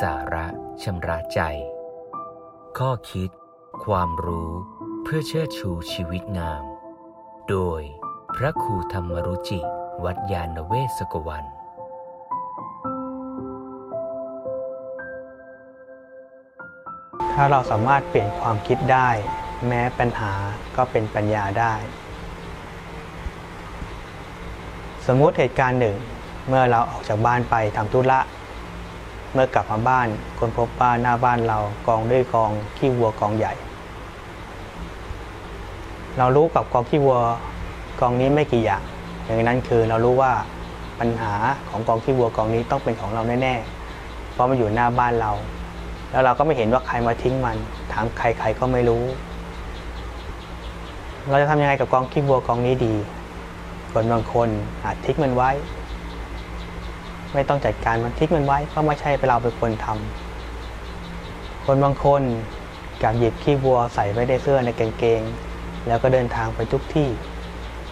[0.00, 0.46] สาระ
[0.82, 1.40] ชำระใจ
[2.78, 3.30] ข้อคิด
[3.84, 4.52] ความรู้
[5.02, 6.64] เพื่อเชิดชูชีวิตงาม
[7.48, 7.80] โดย
[8.36, 9.60] พระครูธรรมรุจิ
[10.04, 11.44] วัดยาณเวศกวัน
[17.32, 19.08] ถ้าเราสามารถเปลี่ยนความคิดได้
[19.66, 20.32] แม้ปัญหา
[20.76, 21.74] ก็เป็นปัญญาได้
[25.06, 25.96] สมมติเหตุการณ์หนึ่ง
[26.48, 28.20] เมื่อเราออกจากบ้านไปทำธุระ
[29.32, 33.54] เมื่อกลับมาบ้านคนพบว่าหน้าบ้านเรากองด้วยกองขี้วัวกองใหญ่
[36.18, 37.18] เรารู้กับกองขี้วัว
[38.00, 38.82] กองนี้ไม่กี่อย่าง
[39.24, 40.32] อย่างนั้นคือเรารู้ว่า
[41.00, 41.32] ปัญหา
[41.70, 45.32] ของกองขี้วัวกองนี้ต้องเป็นของเราแน่ๆเพราะมันอยู่หน้าบ้านเรา
[46.10, 47.56] แล้วเราก็ไม่เห็นว่าใครมาทิ้งมัน
[47.92, 49.04] ถามใครใครก็ไม่รู้
[51.28, 52.94] เราจะทำยังไงกับกองขี้วัวกองนี้ดี
[53.92, 54.48] คนบางคน
[54.84, 55.50] อาจทิ้งมันไว้
[57.34, 62.22] ไม่ต้องจัดการมันทิ้งมันไว้เพราะไม่ใช่เราเป็นคนทำคนบางคน
[63.02, 65.20] กับหยิบขี้วัวใส่ไว้ในเสื้อในกางเกง
[65.86, 67.08] แล้วก็เดินทางไปทุกที่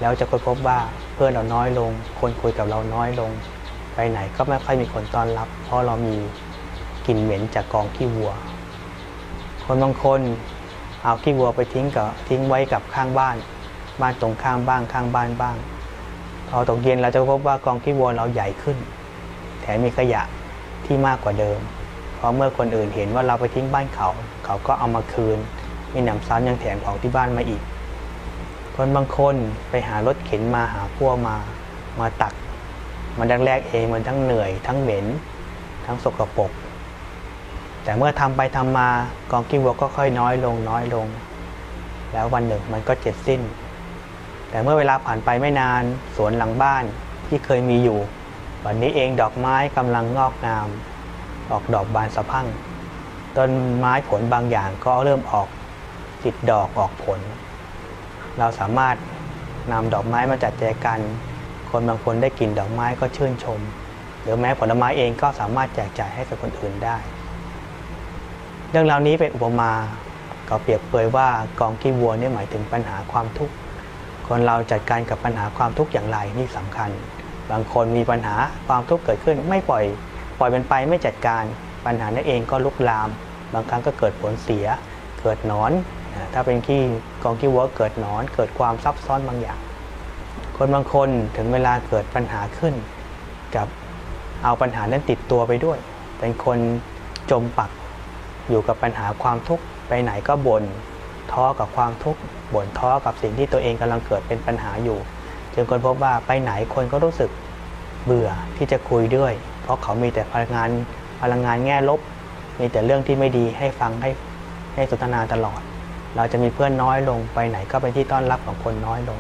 [0.01, 0.79] แล้วจะค้นพบว่า
[1.15, 3.31] เพื่อนเราน้อยลง คนคุยกับเราน้อยลง
[3.95, 6.17] ไปไหนก็ไม่ค่อยมีคนต้อนรับ เพราะเรามี
[7.07, 8.33] กลิ่นเหม็นจากกองขี้วัว
[9.65, 10.21] คนบางคน
[11.03, 13.37] เอาขี้วัวไปทิ้งกับทิ้งไว้กับข้างบ้าน
[14.01, 15.57] บ้านตรงข้ามบ้างข้างบ้านบ้าง
[16.49, 18.77] พอตกเย็นเราจะพบว่ากองขี้วัวเราใหญ่ขึ้น
[19.75, 20.23] มมีขยะ
[20.85, 21.61] ที่มากกว่าเดิม
[22.17, 24.09] เพราะเมื่อคนอื่นเห็นว่าเราไปทิ้งบ้านเขา
[24.45, 25.39] เขาก็เอามาคืน
[25.93, 27.63] มีหนำซ้ำยังแถมของที่บ้านมาอีก
[28.77, 29.35] คนบางคน
[29.71, 31.37] ไปหารถเข็นมาหาพวมา
[32.01, 32.35] มาตัก
[33.19, 35.07] มันดังแรกเองมันทั้งเหนื่อย ทั้งเหม็น
[35.87, 36.51] ทั้งสกปรก
[37.85, 38.89] แต่เมื่อทำไปทำมา
[39.31, 41.07] กองขี้วัวก็ค่อยน้อยลงน้อยลง
[42.13, 43.41] แล้ววันหนึ่งมันก็เจ็ดสิ้น
[44.51, 45.83] แต่เมื่อเวลาผ่านไปไม่นาน
[46.17, 46.85] สวนหลังบ้าน
[47.27, 47.99] ที่เคยมีอยู่
[48.67, 50.69] วันนี้เองดอกไม้กำลังงอกงาม
[51.53, 52.47] ออกดอกบานสะพั่ง
[53.37, 55.49] ต้นไม้ผลบางอย่างก็เริ่มออก
[56.25, 57.21] ติดดอกออกผล
[58.39, 58.97] เราสามารถ
[59.73, 60.99] นำดอกไม้มาจัดแจกัน
[61.71, 63.61] คนบางคนได้กลิ่นดอกไม้ก็ชื่นชม
[64.23, 66.97] หรือแม้ผลไม้เองก็สามารถแจกจ่ายให้กับคนอื่นได้
[68.71, 69.73] เรื่องราวนี้เป็นอุปมา
[70.49, 71.29] ก็เปรียบเปยว่า
[71.61, 73.55] กองขี้วัวเนี่ยหมายถึงปัญหาความทุกข์
[74.29, 76.91] คนเราจัดการกับปัญหาความทุกข์อย่างไรนี่สำคัญ
[77.53, 79.85] บางคนมีปัญหาความทุกข์เกิดขึ้น ไม่ปล่อย
[80.39, 81.43] ปล่อยมันไปไม่จัดการ
[81.87, 83.09] ปัญหานั้นเองก็ลุกลาม
[83.53, 84.67] บางครั้งก็เกิดผลเสีย
[85.21, 85.73] เกิดหนอน
[86.35, 86.83] ถ้าเป็นขี้
[87.23, 89.59] กองขี้วัวเกิดหนอน เกิดความซับซ้อนบางอย่าง
[90.57, 92.75] คนบางคนถึงเวลาเกิดปัญหาขึ้น
[93.57, 93.67] กับ
[94.45, 95.79] เอาปัญหานั้นติดตัวไปด้วย
[96.19, 96.59] เป็นคน
[97.31, 97.71] จมปัก
[98.49, 100.65] อยู่กับปัญหาความทุกข์ไปไหนก็บน่น
[101.33, 102.21] ท้อกับความทุกข์
[102.55, 104.99] บ่นท้อกับสิ่งที่ตัวเองกำลังเกิดเป็นปัญหาอยู่
[105.55, 107.31] จึงคนพบว่าไปไหนคนก็รู้สึก
[108.05, 110.69] เบื่อที่จะคุยด้วย เพราะเขามีแต่พลังงาน
[111.23, 112.01] พลังงานแง่ลบ
[112.61, 114.11] มีแต่เรื่องที่ไม่ดีให้ฟังให้
[114.75, 115.61] ให้สนทนาตลอด
[116.17, 119.19] เราจะมีเพื่อนน้อยลงไปไหนก็เป็นที่ต้อนรับของคนน้อยลง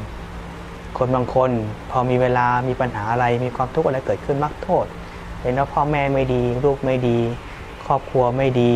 [0.99, 1.51] คนบางคน
[1.91, 4.87] พอมีเวลามีปัญหาอะไรมีความทุกข์อะไรเกิดขึ้นมักโทษ
[5.41, 7.19] เป็นว่าพ่อแม่ไม่ดี ลูกไม่ดี
[7.87, 8.73] ครอบครัวไม่ดี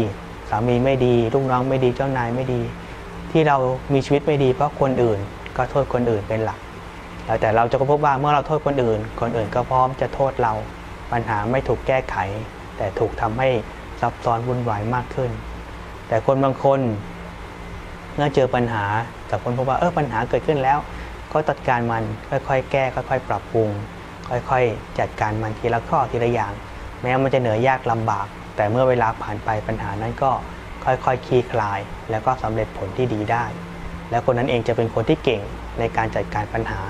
[0.50, 2.60] สามีไม่ดีลูกน้องไม่ดีเจ้านายไม่ดี
[3.30, 3.56] ที่เรา
[3.92, 5.18] มีชีวิตไม่ดีเพราะคนอื่น
[5.56, 6.58] ก็โทษคนอื่นเป็นหลัก
[7.40, 10.52] แต่เราจะก็พบว่าเมื่อเราโทษคนอื่น คนอื่นก็พร้อมจะโทษเรา
[11.12, 12.16] ปัญหาไม่ถูกแก้ไข
[12.76, 13.48] แต่ถูกทำให้
[14.00, 15.30] ซับซ้อนวุ่นวายมากขึ้น
[16.08, 16.80] แต่คนบางคน
[18.14, 18.84] เมื่อเจอปัญหา
[19.30, 20.78] กับคนพบว่าเออปัญหาเกิดขึ้นแล้ว
[21.32, 23.70] ก็จัดการมันค่อยๆ แก้ ค่อย ๆ ปรับปรุง
[24.50, 26.52] ค่อยๆ จัดการมันทีละข้อทีละอย่าง
[27.02, 30.30] แม้มันจะเหนื่อยยากลำบาก แต่เมื่อเวลาผ่านไปปัญหานั้นก็
[30.84, 31.80] ค่อยๆคคลี่คลาย
[32.10, 33.44] แล้วก็สำเร็จผลที่ดีได้
[34.10, 35.42] แล้วคนนั้นเองจะเป็นคนที่เก่ง
[35.78, 36.82] ในการจัดการปัญหา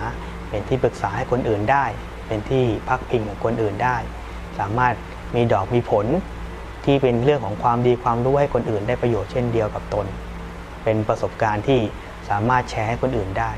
[0.50, 1.84] เป็นที่ปรึกษาให้คนอื่นได้
[2.26, 3.96] เป็นที่พักพิงของคนอื่นได้
[4.58, 4.94] สามารถ
[5.34, 6.06] มีดอกมีผล
[6.84, 10.06] ที่เป็นเรื่องของความดีความรู้ให้คนอื่นได้ประโยชน์เช่นเดียวกับตน
[10.84, 11.80] เป็นประสบการณ์ที่
[12.30, 13.52] สามารถแชร์ให้คนอื่นได้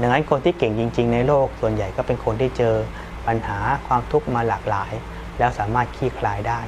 [0.00, 2.74] ดังนั้นคนที่เก่งจริง ๆ ในโลกส่วนใหญ่ก็เป็นคนที่เจอ
[3.26, 4.92] ปัญหาความทุกข์มาหลากหลาย
[5.38, 6.60] แล้วสามารถคลี่คลายได้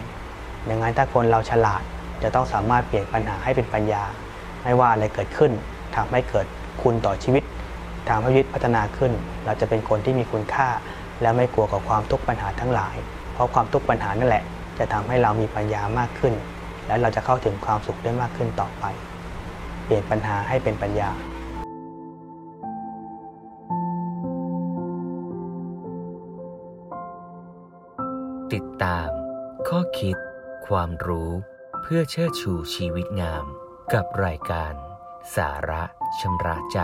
[0.68, 1.82] ดังนั้นถ้าคนเราฉลาด
[2.22, 4.04] จะต้องสามารถเปลี่ยนปัญหาให้เป็นปัญญา
[4.62, 5.52] ไม่ว่าอะไรเกิดขึ้น
[5.96, 6.46] ทำให้เกิด
[6.82, 7.42] คุณต่อชีวิต
[8.08, 9.12] ทำให้ชีวิตพัฒนาขึ้น
[9.44, 10.68] เราจะเป็นคนที่มีคุณค่า
[11.22, 12.96] และไม่กลัวกับความทุกข์ปัญหาทั้งหลาย
[13.32, 14.44] เพราะความทุกข์ปัญหานั่นแหละ
[14.78, 16.34] จะทำให้เรามีปัญญามากขึ้น
[16.86, 18.84] และเราจะเข้าถึงความสุขได้มากขึ้นต่อไป
[19.84, 21.10] เปลี่ยนปัญหาให้เป็นปัญญา
[28.52, 29.08] ติดตาม
[29.68, 30.16] ข้อคิด
[30.68, 31.30] ความรู้
[31.82, 33.44] เพื่อเชิดชูชีวิตงาม
[33.92, 34.89] กับรายการ
[35.36, 35.82] สาระ
[36.20, 36.78] ชำระใจ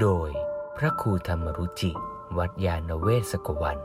[0.00, 0.30] โดย
[0.76, 1.92] พระครูธรรมรุจิ
[2.38, 3.78] วัดยาณเวศกวัน